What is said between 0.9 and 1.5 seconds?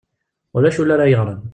ara yeɣren.